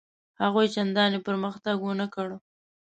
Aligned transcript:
هغوی 0.41 0.67
چنداني 0.75 1.19
پرمختګ 1.27 1.77
ونه 1.81 2.07
کړ. 2.13 2.29